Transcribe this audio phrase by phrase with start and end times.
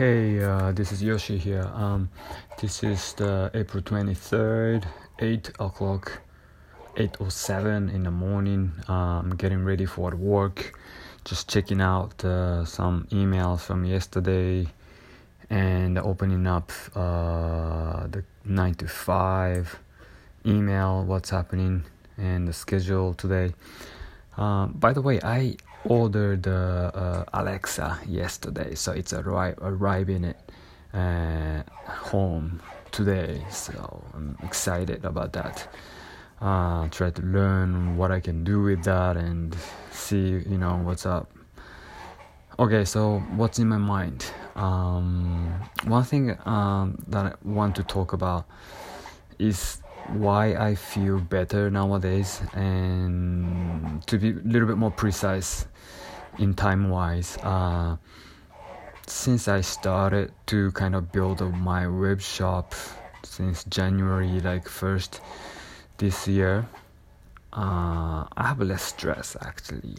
[0.00, 1.70] Hey, uh, this is Yoshi here.
[1.74, 2.08] Um,
[2.58, 4.86] this is the April 23rd,
[5.18, 6.22] 8 o'clock,
[6.96, 8.72] 8.07 in the morning.
[8.88, 10.72] I'm getting ready for work.
[11.26, 14.68] Just checking out uh, some emails from yesterday
[15.50, 19.78] and opening up uh, the 9 to 5
[20.46, 21.84] email, what's happening,
[22.16, 23.52] and the schedule today.
[24.38, 30.50] Uh, by the way, I ordered uh, uh, Alexa yesterday, so it's arri- arriving at
[30.92, 33.44] uh, home today.
[33.50, 35.68] So I'm excited about that.
[36.40, 39.54] Uh, try to learn what I can do with that and
[39.90, 41.30] see, you know, what's up.
[42.58, 44.24] Okay, so what's in my mind?
[44.54, 45.52] Um,
[45.84, 48.46] one thing um, that I want to talk about
[49.38, 55.66] is why I feel better nowadays and to be a little bit more precise
[56.38, 57.96] in time wise uh,
[59.06, 62.74] since I started to kind of build my web shop
[63.22, 65.20] since January like first
[65.98, 66.66] this year
[67.52, 69.96] uh, I have less stress actually.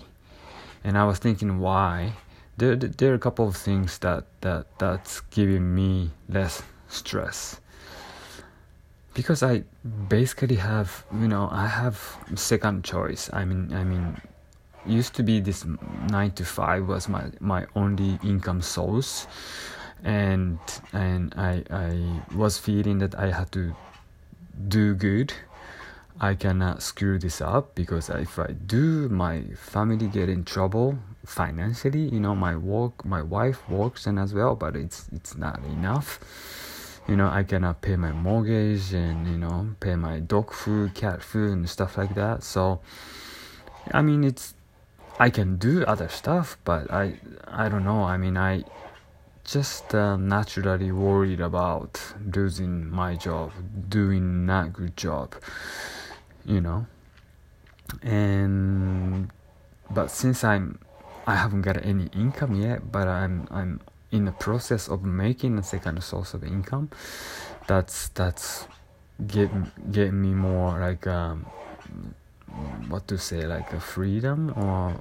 [0.83, 2.13] And I was thinking why.
[2.57, 7.59] There, there are a couple of things that, that that's giving me less stress
[9.13, 9.63] because I
[10.07, 13.29] basically have you know I have second choice.
[13.33, 14.21] I mean I mean
[14.85, 15.65] used to be this
[16.09, 19.27] nine to five was my my only income source,
[20.03, 20.59] and
[20.93, 23.75] and I I was feeling that I had to
[24.67, 25.33] do good.
[26.19, 32.09] I cannot screw this up because if I do, my family get in trouble financially.
[32.09, 36.19] You know, my work, my wife works and as well, but it's it's not enough
[37.07, 41.21] you know i cannot pay my mortgage and you know pay my dog food cat
[41.21, 42.43] food and stuff like that.
[42.43, 42.81] So
[43.91, 44.53] i mean it's
[45.19, 48.03] i can do other stuff but i i don't know.
[48.03, 48.63] I mean i
[49.43, 51.99] just uh, naturally worried about
[52.35, 53.51] losing my job
[53.89, 55.35] doing not good job
[56.45, 56.85] you know?
[58.03, 59.31] And
[59.89, 60.79] but since i'm
[61.27, 63.79] i haven't got any income yet but i'm i'm
[64.11, 66.89] in the process of making a second source of income
[67.67, 68.67] that's that's
[69.27, 69.49] get
[69.91, 71.45] get me more like um,
[72.87, 74.99] what to say like a freedom or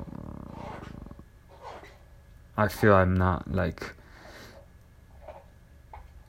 [2.56, 3.94] I feel I'm not like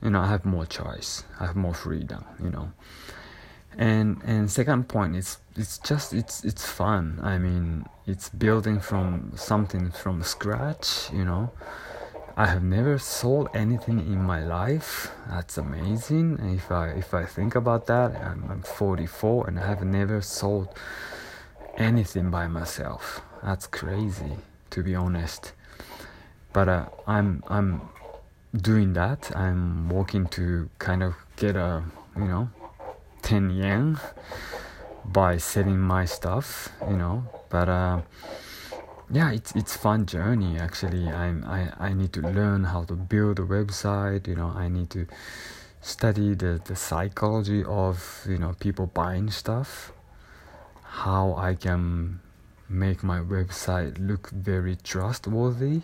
[0.02, 2.72] you know I have more choice I have more freedom you know.
[3.78, 7.18] And and second point is it's just it's it's fun.
[7.22, 11.50] I mean it's building from something from scratch you know
[12.34, 15.10] I have never sold anything in my life.
[15.28, 16.38] That's amazing.
[16.54, 20.68] If I if I think about that, I'm, I'm 44 and I have never sold
[21.76, 23.20] anything by myself.
[23.42, 24.36] That's crazy,
[24.70, 25.52] to be honest.
[26.54, 27.82] But uh, I'm I'm
[28.56, 29.30] doing that.
[29.36, 31.84] I'm working to kind of get a
[32.16, 32.48] you know
[33.20, 34.00] 10 yen
[35.04, 36.70] by selling my stuff.
[36.88, 37.68] You know, but.
[37.68, 38.00] Uh,
[39.12, 41.08] yeah it's it's fun journey actually.
[41.08, 44.90] I'm i i need to learn how to build a website you know i need
[44.90, 45.06] to
[45.80, 49.92] study the the psychology of you know people buying stuff
[50.82, 52.20] how i can
[52.68, 55.82] make my website look very trustworthy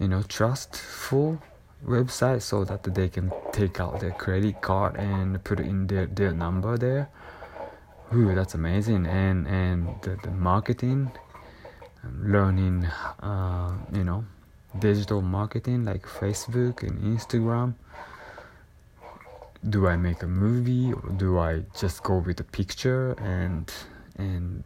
[0.00, 1.40] you know trustful
[1.86, 6.32] website so that they can take out their credit card and put in their their
[6.32, 7.08] number there.
[8.14, 9.06] Ooh, that's amazing.
[9.06, 11.10] And and the, the marketing
[12.20, 12.86] learning
[13.20, 14.24] uh, you know
[14.78, 17.74] digital marketing like facebook and instagram.
[19.68, 23.12] Do i make a movie or do i just go with a picture?
[23.12, 23.72] And
[24.16, 24.64] and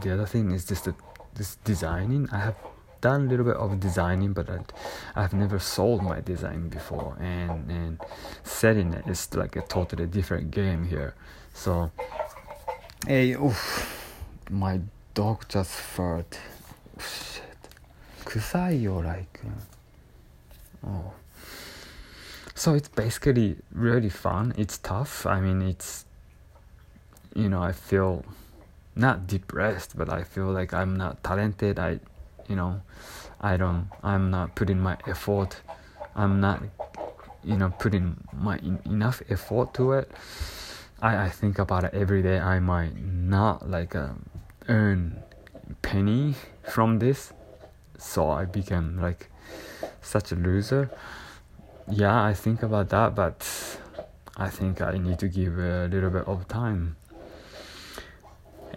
[0.00, 0.94] the other thing is just the,
[1.34, 2.28] this designing.
[2.32, 2.56] I have
[3.00, 4.60] done a little bit of designing but I,
[5.14, 7.16] i've never sold my design before.
[7.20, 8.00] And and
[8.44, 11.14] setting it is like a totally different game here.
[11.52, 11.90] So
[13.06, 13.60] hey oof,
[14.50, 14.80] my
[15.12, 16.38] dog just farted.
[18.33, 19.41] 臭いよ like
[20.85, 21.13] oh
[22.55, 26.05] so it's basically really fun it's tough i mean it's
[27.35, 28.23] you know i feel
[28.95, 31.99] not depressed but i feel like i'm not talented i
[32.47, 32.81] you know
[33.41, 35.61] i don't i'm not putting my effort
[36.15, 36.61] i'm not
[37.43, 40.11] you know putting my in, enough effort to it
[41.01, 44.25] i i think about it every day i might not like um,
[44.67, 45.23] earn
[45.81, 47.31] penny from this
[48.04, 49.30] so i became like
[50.02, 50.90] such a loser
[51.88, 53.46] yeah i think about that but
[54.36, 56.96] i think i need to give a little bit of time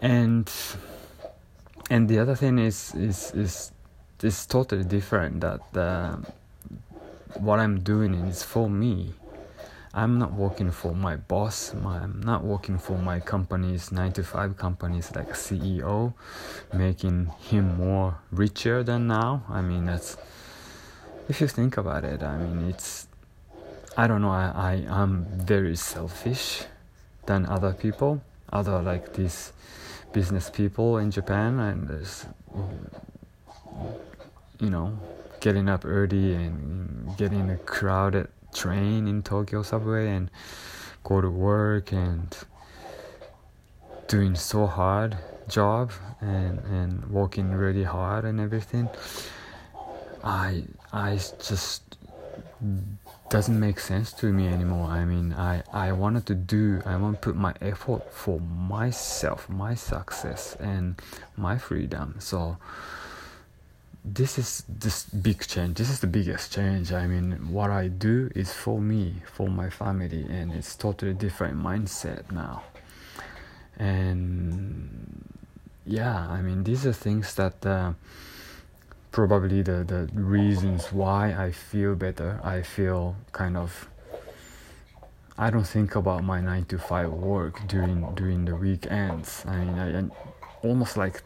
[0.01, 0.51] and
[1.89, 3.71] and the other thing is is is
[4.24, 5.62] is totally different that
[7.39, 9.13] what I'm doing is for me.
[9.98, 11.74] I'm not working for my boss.
[11.74, 16.14] My, I'm not working for my company's nine to five companies like CEO,
[16.72, 19.42] making him more richer than now.
[19.50, 20.16] I mean, that's
[21.28, 22.22] if you think about it.
[22.22, 23.08] I mean, it's
[23.98, 24.30] I don't know.
[24.30, 24.54] I
[24.86, 26.66] I am very selfish
[27.26, 28.22] than other people,
[28.54, 29.52] other like these
[30.14, 32.28] business people in Japan, and there's
[34.60, 35.00] you know
[35.40, 40.30] getting up early and getting a crowded train in Tokyo subway and
[41.04, 42.36] go to work and
[44.07, 45.18] doing so hard
[45.48, 48.89] job and and working really hard and everything
[50.24, 51.98] i i just
[53.30, 54.88] doesn't make sense to me anymore.
[54.88, 59.50] I mean i i wanted to do i want to put my effort for myself
[59.50, 60.95] my success and
[61.36, 62.15] my freedom.
[62.19, 62.57] So
[64.13, 65.77] this is this big change.
[65.77, 66.92] This is the biggest change.
[66.94, 71.57] I mean what i do is for me for my family and it's totally different
[71.57, 72.63] mindset now.
[73.77, 75.24] And
[75.86, 77.94] yeah i mean these are things that uh,
[79.12, 82.39] probably the the reasons why i feel better.
[82.44, 83.89] I feel kind of
[85.38, 89.44] i don't think about my 9 to 5 work during during the weekends.
[89.45, 90.03] I mean I, I
[90.63, 91.21] almost like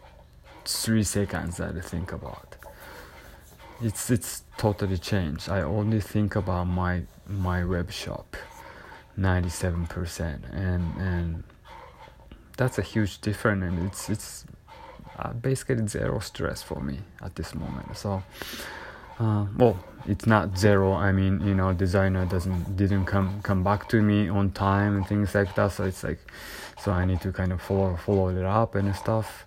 [0.65, 2.60] 3 seconds that i think about
[3.81, 5.49] it's it's totally changed.
[5.49, 8.37] I only think about my my web shop,
[9.17, 11.43] ninety seven percent, and and
[12.57, 14.45] that's a huge difference, and it's it's
[15.17, 17.97] uh, basically zero stress for me at this moment.
[17.97, 18.23] So,
[19.19, 20.93] uh, well, it's not zero.
[20.93, 25.07] I mean, you know, designer doesn't didn't come come back to me on time and
[25.07, 25.71] things like that.
[25.71, 26.19] So it's like,
[26.79, 29.45] so I need to kind of follow follow it up and stuff.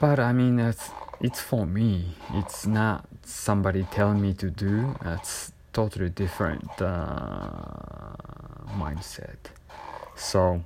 [0.00, 0.90] But I mean, it's
[1.22, 2.16] it's for me.
[2.34, 4.96] It's not somebody telling me to do.
[5.02, 8.16] That's totally different uh,
[8.76, 9.38] mindset.
[10.16, 10.62] So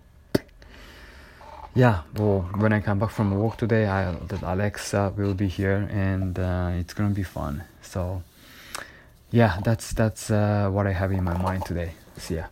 [1.74, 5.86] yeah, well, when I come back from work today, I that Alexa will be here
[5.90, 7.64] and uh, it's gonna be fun.
[7.82, 8.22] So
[9.30, 11.92] yeah, that's that's uh, what I have in my mind today.
[12.16, 12.44] See ya.